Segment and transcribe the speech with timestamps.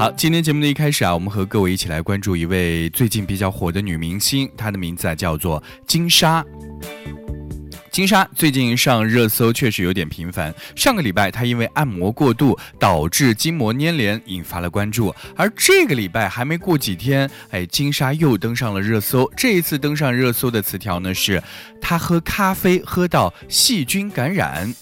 [0.00, 6.42] 好，今天节目的一开始啊，我们和各位一起来关注一位最近比较火的女明星，她的名字啊叫做金莎。
[7.90, 10.54] 金莎最近上热搜确实有点频繁。
[10.74, 15.14] 上个礼拜她因为按摩过度导致筋膜粘连，引发了关注。
[15.36, 19.30] 而这个礼拜还没过几天，哎，金莎又登上了热搜。
[19.36, 21.42] 这一次登上热搜的词条呢是，
[21.78, 24.74] 她喝咖啡喝到细菌感染。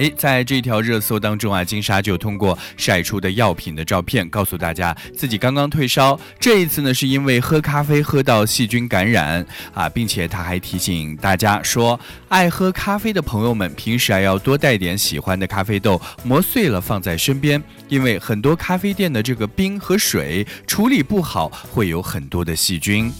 [0.00, 6.18] 诶，在这条热搜当中啊，金莎就通过晒出的药品的照片，告诉大家自己刚刚退烧。
[6.38, 23.12] 这一次呢，是因为喝咖啡喝到细菌感染啊，并且他还提醒大家说，爱喝咖啡的朋友们，平时还要多带点喜欢的咖啡豆，磨碎了放在身边，因为很多咖啡店的这个冰和水处理不好，会有很多的细菌。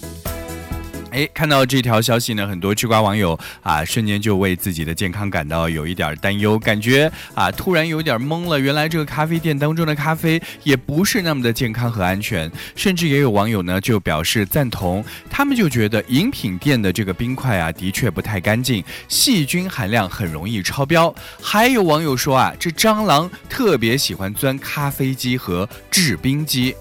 [1.11, 8.59] 哎，看到这条消息呢，很多吃瓜网友啊，瞬间就为自己的健康感到有一点担忧，感觉啊，突然有点懵了。
[8.59, 21.15] 原来这个咖啡店当中的咖啡也不是那么的健康和安全，甚至也有网友呢就表示赞同，他们就觉得饮品店的这个冰块啊，的确不太干净，细菌含量很容易超标。
[21.43, 26.75] 还有网友说啊，这蟑螂特别喜欢钻咖啡机和制冰机。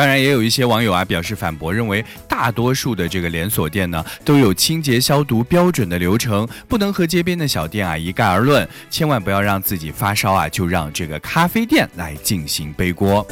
[0.00, 13.26] 当然，也有一些网友啊表示反驳，认为大多数的这个连锁店呢都有清洁消毒标准的流程，不能和街边的小店啊一概而论，千万不要让自己发烧啊就让这个咖啡店来进行背锅。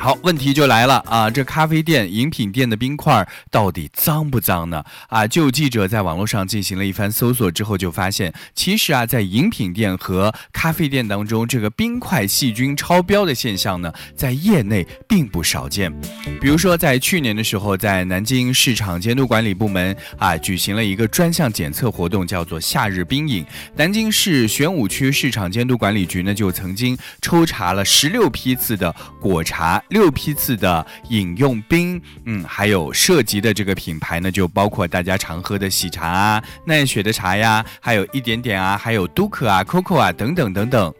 [0.00, 1.28] 好，问题就来了啊！
[1.28, 4.82] 这咖啡店、饮品店的冰块到底脏不脏呢？
[5.08, 15.92] 啊，就有记者在网络上进行了一番搜索之后，就发现，其实啊，在饮品店和咖啡店当中，这个冰块细菌超标的现象呢，在业内并不少见。
[16.40, 23.44] 比如说，在去年的时候，在南京市场监督管理部门啊，举行了一个专项检测活动，叫做“夏日冰饮”。
[23.74, 29.82] 南京市玄武区市场监督管理局呢，就曾经抽查了十六批次的果茶。
[29.88, 40.94] 六批次的饮用冰，嗯，还有涉及的这个品牌呢，就包括大家常喝的喜茶啊、奈雪的茶呀，还有一点点啊，还有都可啊、COCO 啊等等等等。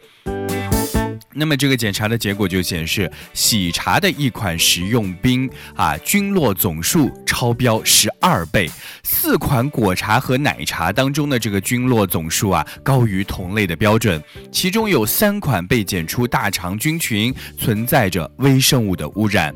[1.34, 8.66] 那么这个检查的结果就显示，喜茶的一款食用冰啊，菌落总数超标十二倍；
[9.04, 19.54] 四款果茶和奶茶当中的这个菌落总数啊，高于同类的标准，其中有三款被检出大肠菌群存在着微生物的污染。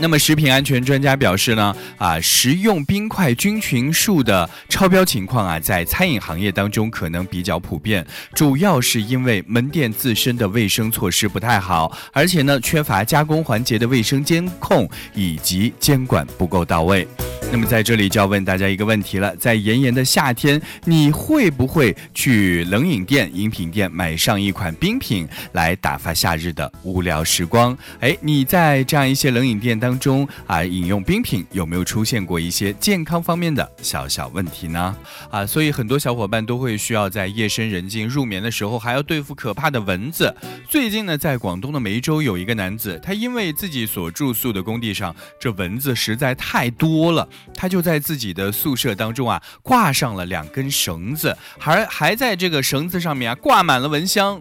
[0.00, 17.06] 那么，食品安全专家表示呢，啊，食用冰块菌群数的超标情况啊，在餐饮行业当中可能比较普遍，主要是因为门店自身的卫生措施不太好，而且呢，缺乏加工环节的卫生监控以及监管不够到位。
[17.52, 27.76] 那么在这里就要问大家一个问题了：在炎炎的夏天，你会不会去冷饮店、饮品店买上一款冰品来打发夏日的无聊时光？
[27.98, 34.96] 哎，你在这样一些冷饮店当中啊，饮用冰品有没有出现过一些健康方面的小小问题呢？
[35.28, 40.32] 啊，所以很多小伙伴都会需要在夜深人静入眠的时候还要对付可怕的蚊子。
[40.68, 47.28] 最近呢，在广东的梅州有一个男子，他因为自己所住宿的工地上这蚊子实在太多了。
[47.54, 54.40] 他就在自己的宿舍当中啊，挂上了两根绳子，还还在这个绳子上面啊挂满了蚊香。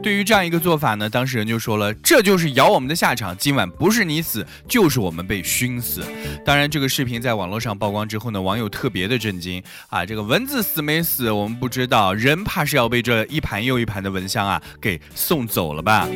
[0.00, 6.02] 对于这样一个做法呢，当事人就说了：“这就是咬我们的下场，今晚不是你死，就是我们被熏死。”
[6.46, 10.06] 当然，这个视频在网络上曝光之后呢，网友特别的震惊啊！
[10.06, 16.08] 这个蚊子死没死我们不知道，人怕是要被这一盘又一盘的蚊香啊给送走了吧。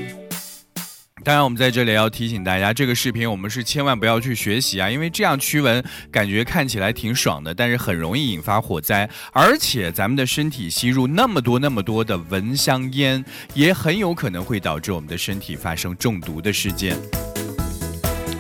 [1.25, 13.25] 当然，我们在这里要提醒大家，这个视频我们是千万不要去学习啊，因为这样驱蚊感觉看起来挺爽的，但是很容易引发火灾，而且咱们的身体吸入那么多那么多的蚊香烟，
[13.55, 16.97] 也很有可能会导致我们的身体发生中毒的事件。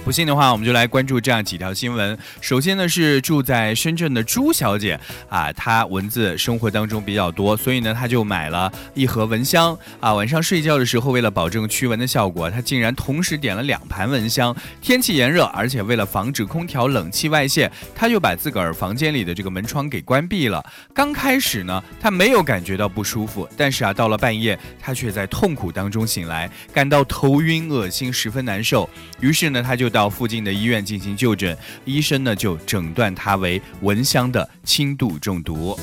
[0.04, 2.18] 不信的话，我们就来关注这样几条新闻。
[2.40, 4.98] 首先呢，是住在深圳的朱小姐
[5.28, 10.12] 啊，她蚊子生活当中比较多，所以呢，她就买了一盒蚊香啊。
[10.12, 14.54] 晚上睡觉的时候，为了保证驱蚊的效果，她竟然同时点了两盘蚊香。
[14.80, 20.64] 天气炎热，而且为了防止空调冷气外泄，她就把自个儿房间里的这个门窗给关闭了。
[20.92, 28.90] 刚开始呢，她没有感觉到不舒服，但是啊，到了半夜，她却在痛苦当中醒来，感到头晕、恶心，十分难受。
[29.20, 29.91] 于是呢，她就。
[29.92, 35.78] 到附近的医院进行就诊，医生呢就诊断他为蚊香的轻度中毒。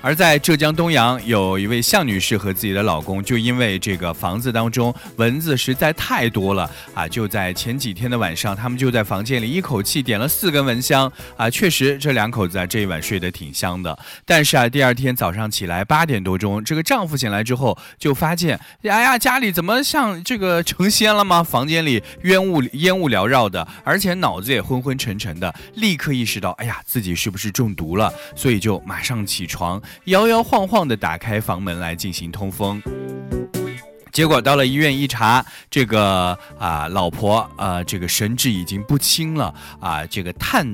[0.00, 11.50] 而在浙江东阳，有一位向女士和自己的老公，就因为这个房子当中蚊子实在太多了啊，就在前几天的晚上，他们就在房间里一口气点了四根蚊香啊。
[11.50, 13.98] 确实，这两口子啊这一晚睡得挺香的。
[14.24, 21.42] 但是啊，第二天早上起来八点多钟，这个丈夫醒来之后就发现，哎呀，家里怎么像这个成仙了吗？
[21.42, 28.12] 房间里烟雾烟雾缭绕的，而且脑子也昏昏沉沉的，立刻意识到，哎呀，自己是不是中毒了？
[28.36, 29.82] 所以就马上起床。
[30.04, 32.82] 摇摇晃晃地打开房门来进行通风。
[34.18, 40.66] 结果到了医院一查，这个啊老婆啊这个神志已经不清了啊，这个碳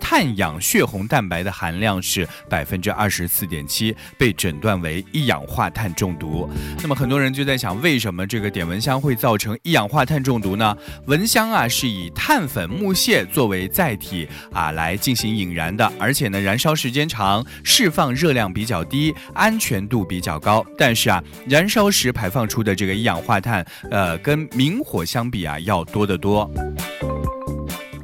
[0.00, 6.48] 碳氧血红蛋白的含量是百分之二十四点七，被诊断为一氧化碳中毒。
[6.80, 10.74] 那么很多人就在想，为什么这个点蚊香会造成一氧化碳中毒呢？
[11.08, 20.64] 蚊香啊是以碳粉木屑作为载体啊来进行引燃的，而且呢燃烧时间长，释放热量比较低，安全度比较高。
[20.78, 26.48] 但是啊燃烧时排放出的这个一氧化碳，呃，跟明火相比啊，要多得多。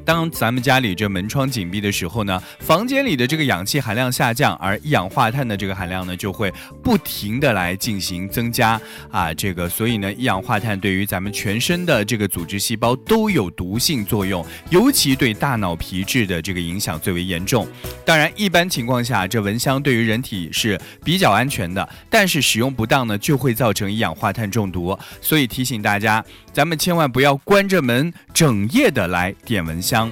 [0.05, 6.53] 当咱们家里这门窗紧闭的时候呢，房间里的这个氧气含量下降，而一氧化碳的这个含量呢，就会
[6.83, 8.81] 不停的来进行增加
[9.11, 9.33] 啊。
[9.33, 17.67] 这个，所以呢，一氧化碳对于咱们全身的这个组织细胞都有毒性作用，尤其对大脑皮质的这个影响最为严重。
[18.05, 24.99] 当然，一般情况下，这蚊香对于人体是比较安全的，但是使用不当呢，就会造成一氧化碳中毒。
[25.23, 26.23] 所以提醒大家，
[26.53, 29.94] 咱们千万不要关着门整夜的来点蚊香。
[29.95, 30.11] 香，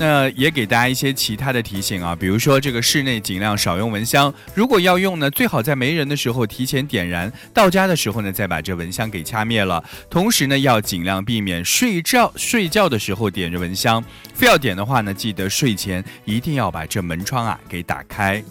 [0.00, 9.84] 那也给大家一些其他的提醒啊，比如说这个室内尽量少用蚊香，如果要用呢，最好在没人的时候提前点燃，到家的时候呢，再把这蚊香给掐灭了。
[10.10, 14.04] 同时呢，要尽量避免睡觉睡觉的时候点着蚊香，
[14.34, 18.42] 非要点的话呢，记得睡前一定要把这门窗啊给打开。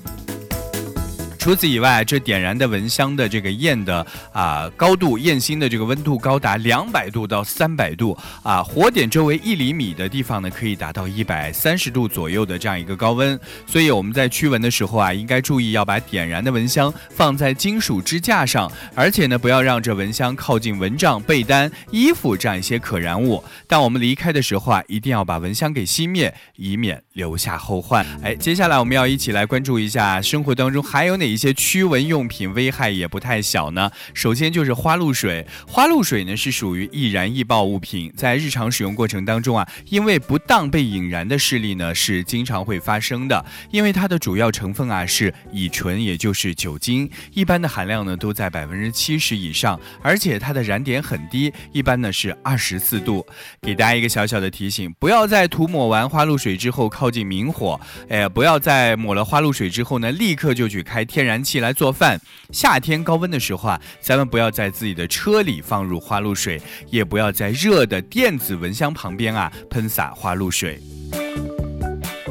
[1.39, 13.39] 除此以外，这点燃的蚊香的这个焰的啊高度，焰芯的这个温度高达两百度到三百度啊，火点周围一厘米的地方呢，可以达到一百三十度左右的这样一个高温。
[13.65, 23.41] 所以我们在驱蚊的时候啊，应该注意要把点燃的蚊香放在金属支架上，而且呢，不要让这蚊香靠近蚊帐、被单、衣服这样一些可燃物。
[23.65, 28.05] 当我们离开的时候啊，一定要把蚊香给熄灭，以免留下后患。
[28.21, 31.28] 哎，接下来我们要一起来关注一下生活当中还有哪。
[31.29, 33.91] 一些驱蚊用品危害也不太小呢。
[34.13, 43.45] 首先就是花露水，花露水呢是属于易燃易爆物品，在日常使用过程当中啊，因为不当被引燃的事例呢是经常会发生的。
[43.69, 53.23] 因为它的主要成分啊是乙醇，也就是酒精，一般的含量呢都在百分之七十以上，而且它的燃点很低，一般呢是二十四度。
[53.61, 57.79] 给大家一个小小的提醒，不要在涂抹完花露水之后靠近明火，
[58.09, 61.18] 哎，不要在抹了花露水之后呢立刻就去开天。
[61.19, 62.17] 天然气来做饭，
[62.53, 70.81] 夏天高温的时候啊，咱们不要在自己的车里放入花露水，也不要在热的电子蚊香旁边啊喷洒花露水。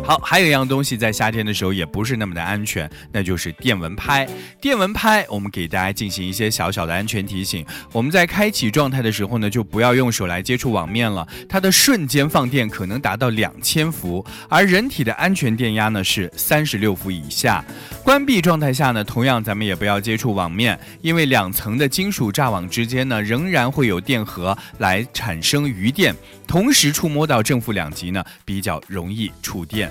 [0.08, 4.26] 好，还有一样东西在夏天的时候也不是那么的安全，那就是电蚊拍。
[4.58, 7.62] 电蚊拍，我们给大家进行一些小小的安全提醒。
[7.93, 17.62] 我们在开启状态的时候呢，就不要用手来接触网面了，它的瞬间放电可能达到两千伏，而人体的安全电压呢是三十六伏以下。
[18.02, 26.16] 关闭状态下呢，同样咱们也不要接触网面，因为两层的金属栅网之间呢，仍然会有电荷来产生余电，
[26.46, 29.90] 同时触摸到正负两极呢，比较容易触电。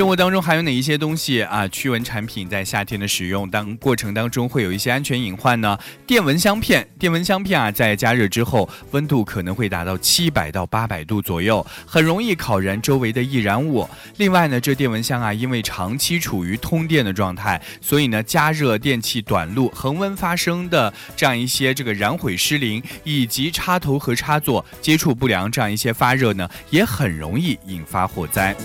[0.00, 1.68] 生活当中还有哪一些东西啊？
[1.68, 5.78] 驱蚊产品在夏天的使用当过程当中会有一些安全隐患呢？
[6.06, 13.86] 电蚊香片，电蚊香片啊，在加热之后，温度可能会达到七百到八百度左右，很容易烤燃周围的易燃物。
[14.16, 28.56] 另外呢，这电蚊香啊，因为长期处于通电的状态，所以呢，加热电器短路、恒温发生的这样一些这个燃毁失灵，以及插头和插座接触不良这样一些发热呢，也很容易引发火灾。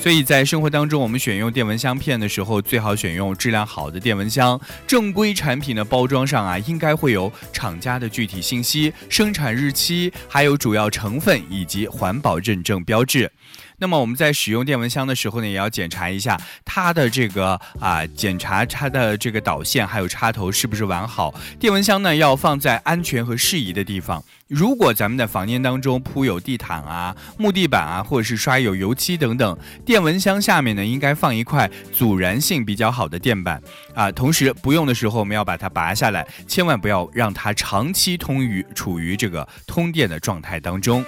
[0.00, 4.58] 所以在生活当中，我们选用电蚊香片的时候，最好选用质量好的电蚊香。
[4.86, 13.30] 正规产品的包装上啊，应该会有厂家的具体信息、生产日期，还有主要成分以及环保认证标志。
[13.80, 21.32] 那么我们在使用电蚊香的时候呢，也要检查一下它的这个啊，检查它的这个导线还有插头是不是完好。
[21.58, 24.22] 电蚊香呢要放在安全和适宜的地方。
[24.48, 33.62] 如果咱们的房间当中铺有地毯啊、木地板啊，或者是刷有油漆等等，电蚊香下面呢应该放一块阻燃性比较好的垫板
[33.94, 34.10] 啊。
[34.10, 41.04] 同时不用的时候，我们要把它拔下来，千万不要让它长期通于处于这个通电的状态当中。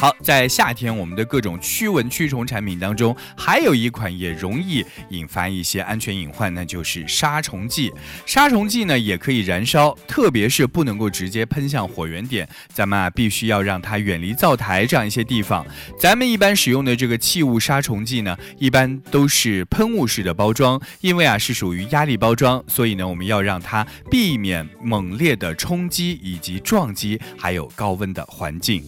[0.00, 7.92] 好，在夏天，我们的各种驱蚊驱虫产品当中，还有一款也容易引发一些安全隐患，那就是杀虫剂。
[8.24, 15.66] 杀虫剂呢也可以燃烧，特别是不能够直接喷向火源点，咱们啊必须要让它远离灶台这样一些地方。
[15.98, 28.82] 咱们一般使用的这个器物杀虫剂呢，一般都是喷雾式的包装，因为啊是属于压力包装，所以呢我们要让它避免猛烈的冲击以及撞击，还有高温的环境。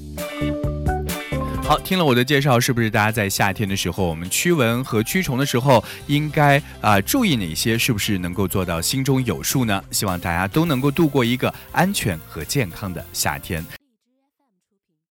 [1.65, 7.79] 好，听了我的介绍，是不是大家在夏天的时候，我们驱蚊和驱虫的时候，应该啊注意哪些？
[7.79, 9.83] 是不是能够做到心中有数呢？
[9.91, 13.65] 希望大家都能够度过一个安全和健康的夏天。